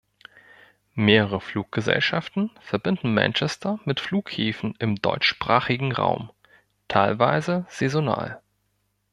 [0.95, 6.31] Mehrere Fluggesellschaften verbinden Manchester mit Flughäfen im deutschsprachigen Raum,
[6.87, 8.41] teilweise saisonal.